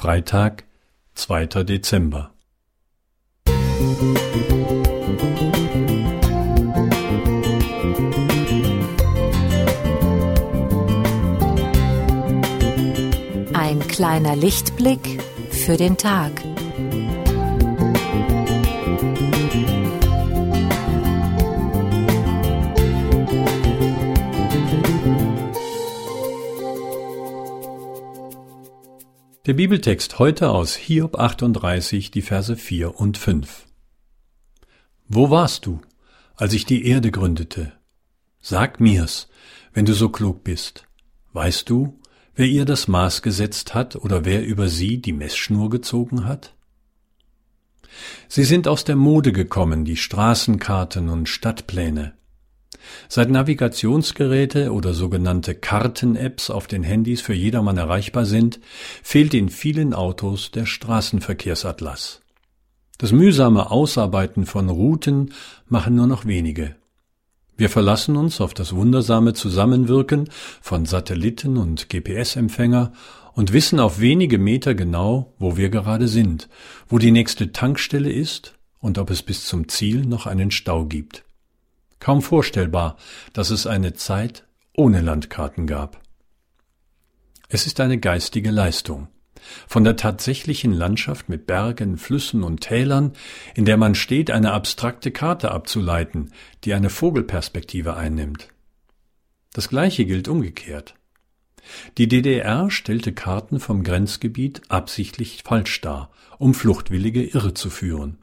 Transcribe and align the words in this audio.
Freitag, 0.00 0.62
2. 1.16 1.64
Dezember. 1.64 2.30
Ein 13.52 13.80
kleiner 13.88 14.36
Lichtblick 14.36 15.20
für 15.50 15.76
den 15.76 15.96
Tag. 15.96 16.47
Der 29.48 29.54
Bibeltext 29.54 30.18
heute 30.18 30.50
aus 30.50 30.76
Hiob 30.76 31.18
38, 31.18 32.10
die 32.10 32.20
Verse 32.20 32.54
4 32.54 33.00
und 33.00 33.16
5. 33.16 33.64
Wo 35.08 35.30
warst 35.30 35.64
du, 35.64 35.80
als 36.36 36.52
ich 36.52 36.66
die 36.66 36.84
Erde 36.84 37.10
gründete? 37.10 37.72
Sag 38.42 38.78
mir's, 38.78 39.30
wenn 39.72 39.86
du 39.86 39.94
so 39.94 40.10
klug 40.10 40.44
bist. 40.44 40.84
Weißt 41.32 41.70
du, 41.70 41.98
wer 42.34 42.44
ihr 42.44 42.66
das 42.66 42.88
Maß 42.88 43.22
gesetzt 43.22 43.72
hat 43.72 43.96
oder 43.96 44.26
wer 44.26 44.44
über 44.44 44.68
sie 44.68 45.00
die 45.00 45.14
Messschnur 45.14 45.70
gezogen 45.70 46.26
hat? 46.26 46.54
Sie 48.28 48.44
sind 48.44 48.68
aus 48.68 48.84
der 48.84 48.96
Mode 48.96 49.32
gekommen, 49.32 49.86
die 49.86 49.96
Straßenkarten 49.96 51.08
und 51.08 51.26
Stadtpläne. 51.26 52.17
Seit 53.08 53.30
Navigationsgeräte 53.30 54.72
oder 54.72 54.94
sogenannte 54.94 55.54
Karten-Apps 55.54 56.50
auf 56.50 56.66
den 56.66 56.82
Handys 56.82 57.20
für 57.20 57.34
jedermann 57.34 57.76
erreichbar 57.76 58.26
sind, 58.26 58.60
fehlt 59.02 59.34
in 59.34 59.48
vielen 59.48 59.94
Autos 59.94 60.50
der 60.50 60.66
Straßenverkehrsatlas. 60.66 62.20
Das 62.98 63.12
mühsame 63.12 63.70
Ausarbeiten 63.70 64.44
von 64.44 64.68
Routen 64.68 65.32
machen 65.68 65.94
nur 65.94 66.06
noch 66.06 66.26
wenige. 66.26 66.74
Wir 67.56 67.70
verlassen 67.70 68.16
uns 68.16 68.40
auf 68.40 68.54
das 68.54 68.74
wundersame 68.74 69.34
Zusammenwirken 69.34 70.28
von 70.60 70.86
Satelliten 70.86 71.56
und 71.56 71.88
GPS-Empfänger 71.88 72.92
und 73.34 73.52
wissen 73.52 73.80
auf 73.80 74.00
wenige 74.00 74.38
Meter 74.38 74.74
genau, 74.74 75.32
wo 75.38 75.56
wir 75.56 75.68
gerade 75.68 76.08
sind, 76.08 76.48
wo 76.88 76.98
die 76.98 77.10
nächste 77.10 77.52
Tankstelle 77.52 78.12
ist 78.12 78.54
und 78.80 78.98
ob 78.98 79.10
es 79.10 79.22
bis 79.22 79.44
zum 79.44 79.68
Ziel 79.68 80.04
noch 80.04 80.26
einen 80.26 80.50
Stau 80.50 80.86
gibt. 80.86 81.24
Kaum 82.00 82.22
vorstellbar, 82.22 82.96
dass 83.32 83.50
es 83.50 83.66
eine 83.66 83.94
Zeit 83.94 84.46
ohne 84.74 85.00
Landkarten 85.00 85.66
gab. 85.66 86.00
Es 87.48 87.66
ist 87.66 87.80
eine 87.80 87.98
geistige 87.98 88.50
Leistung, 88.50 89.08
von 89.66 89.84
der 89.84 89.96
tatsächlichen 89.96 90.72
Landschaft 90.72 91.28
mit 91.28 91.46
Bergen, 91.46 91.96
Flüssen 91.96 92.42
und 92.42 92.60
Tälern, 92.60 93.12
in 93.54 93.64
der 93.64 93.76
man 93.76 93.94
steht, 93.94 94.30
eine 94.30 94.52
abstrakte 94.52 95.10
Karte 95.10 95.50
abzuleiten, 95.50 96.32
die 96.64 96.74
eine 96.74 96.90
Vogelperspektive 96.90 97.96
einnimmt. 97.96 98.48
Das 99.52 99.68
gleiche 99.68 100.04
gilt 100.04 100.28
umgekehrt. 100.28 100.94
Die 101.98 102.08
DDR 102.08 102.70
stellte 102.70 103.12
Karten 103.12 103.60
vom 103.60 103.82
Grenzgebiet 103.82 104.62
absichtlich 104.68 105.42
falsch 105.44 105.80
dar, 105.80 106.10
um 106.38 106.54
Fluchtwillige 106.54 107.24
irrezuführen. 107.24 108.18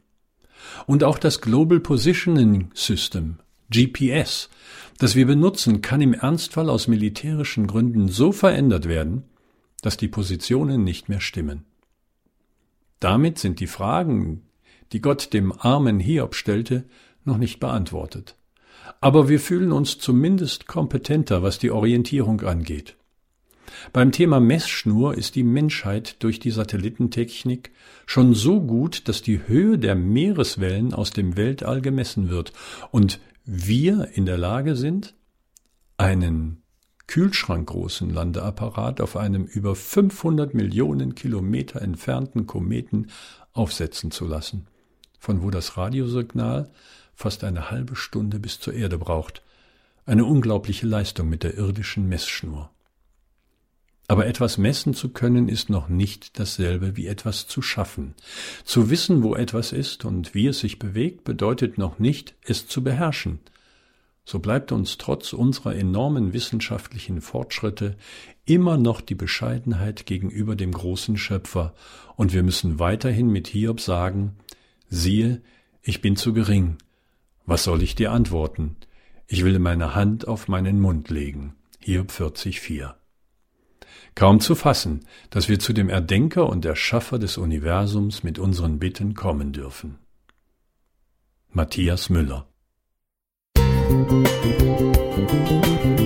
Und 0.87 1.03
auch 1.03 1.19
das 1.19 1.41
Global 1.41 1.79
Positioning 1.79 2.71
System 2.73 3.39
GPS, 3.69 4.49
das 4.97 5.15
wir 5.15 5.25
benutzen, 5.25 5.81
kann 5.81 6.01
im 6.01 6.13
Ernstfall 6.13 6.69
aus 6.69 6.87
militärischen 6.87 7.67
Gründen 7.67 8.07
so 8.07 8.31
verändert 8.31 8.87
werden, 8.87 9.23
dass 9.81 9.97
die 9.97 10.07
Positionen 10.07 10.83
nicht 10.83 11.09
mehr 11.09 11.21
stimmen. 11.21 11.65
Damit 12.99 13.39
sind 13.39 13.59
die 13.59 13.67
Fragen, 13.67 14.43
die 14.91 15.01
Gott 15.01 15.33
dem 15.33 15.51
armen 15.51 15.99
Hiob 15.99 16.35
stellte, 16.35 16.85
noch 17.23 17.37
nicht 17.37 17.59
beantwortet. 17.59 18.35
Aber 19.01 19.29
wir 19.29 19.39
fühlen 19.39 19.71
uns 19.71 19.97
zumindest 19.97 20.67
kompetenter, 20.67 21.43
was 21.43 21.59
die 21.59 21.71
Orientierung 21.71 22.41
angeht. 22.41 22.95
Beim 23.93 24.11
Thema 24.11 24.39
Messschnur 24.39 25.15
ist 25.15 25.35
die 25.35 25.43
Menschheit 25.43 26.23
durch 26.23 26.39
die 26.39 26.51
Satellitentechnik 26.51 27.71
schon 28.05 28.33
so 28.33 28.61
gut, 28.61 29.07
dass 29.07 29.21
die 29.21 29.47
Höhe 29.47 29.77
der 29.77 29.95
Meereswellen 29.95 30.93
aus 30.93 31.11
dem 31.11 31.35
Weltall 31.35 31.81
gemessen 31.81 32.29
wird 32.29 32.53
und 32.91 33.19
wir 33.45 34.09
in 34.13 34.25
der 34.25 34.37
Lage 34.37 34.75
sind, 34.75 35.13
einen 35.97 36.63
kühlschrankgroßen 37.07 38.09
Landeapparat 38.09 38.99
auf 38.99 39.15
einem 39.15 39.45
über 39.45 39.75
500 39.75 40.53
Millionen 40.53 41.15
Kilometer 41.15 41.81
entfernten 41.81 42.47
Kometen 42.47 43.11
aufsetzen 43.53 44.11
zu 44.11 44.25
lassen, 44.25 44.67
von 45.19 45.43
wo 45.43 45.51
das 45.51 45.77
Radiosignal 45.77 46.69
fast 47.13 47.43
eine 47.43 47.69
halbe 47.69 47.95
Stunde 47.95 48.39
bis 48.39 48.59
zur 48.59 48.73
Erde 48.73 48.97
braucht. 48.97 49.41
Eine 50.05 50.25
unglaubliche 50.25 50.87
Leistung 50.87 51.29
mit 51.29 51.43
der 51.43 51.55
irdischen 51.55 52.09
Messschnur. 52.09 52.69
Aber 54.07 54.27
etwas 54.27 54.57
messen 54.57 54.93
zu 54.93 55.09
können 55.09 55.49
ist 55.49 55.69
noch 55.69 55.89
nicht 55.89 56.37
dasselbe 56.37 56.95
wie 56.95 57.07
etwas 57.07 57.47
zu 57.47 57.61
schaffen. 57.61 58.13
Zu 58.63 58.89
wissen, 58.89 59.23
wo 59.23 59.35
etwas 59.35 59.71
ist 59.71 60.05
und 60.05 60.35
wie 60.35 60.47
es 60.47 60.59
sich 60.59 60.77
bewegt, 60.77 61.23
bedeutet 61.23 61.77
noch 61.77 61.97
nicht, 61.97 62.35
es 62.43 62.67
zu 62.67 62.83
beherrschen. 62.83 63.39
So 64.23 64.39
bleibt 64.39 64.71
uns 64.71 64.97
trotz 64.97 65.33
unserer 65.33 65.75
enormen 65.75 66.33
wissenschaftlichen 66.33 67.21
Fortschritte 67.21 67.95
immer 68.45 68.77
noch 68.77 69.01
die 69.01 69.15
Bescheidenheit 69.15 70.05
gegenüber 70.05 70.55
dem 70.55 70.71
großen 70.71 71.17
Schöpfer, 71.17 71.73
und 72.15 72.33
wir 72.33 72.43
müssen 72.43 72.79
weiterhin 72.79 73.27
mit 73.27 73.47
Hiob 73.47 73.81
sagen, 73.81 74.37
siehe, 74.89 75.41
ich 75.81 76.01
bin 76.01 76.15
zu 76.15 76.33
gering. 76.33 76.77
Was 77.45 77.63
soll 77.63 77.83
ich 77.83 77.95
dir 77.95 78.11
antworten? 78.11 78.77
Ich 79.27 79.43
will 79.43 79.59
meine 79.59 79.95
Hand 79.95 80.27
auf 80.27 80.47
meinen 80.47 80.79
Mund 80.79 81.09
legen. 81.09 81.55
Hiob 81.79 82.11
44. 82.11 82.95
Kaum 84.15 84.39
zu 84.39 84.55
fassen, 84.55 85.05
dass 85.29 85.49
wir 85.49 85.59
zu 85.59 85.73
dem 85.73 85.89
Erdenker 85.89 86.47
und 86.47 86.65
Erschaffer 86.65 87.19
des 87.19 87.37
Universums 87.37 88.23
mit 88.23 88.39
unseren 88.39 88.79
Bitten 88.79 89.13
kommen 89.13 89.51
dürfen. 89.51 89.99
Matthias 91.51 92.09
Müller 92.09 92.47
Musik 93.89 96.04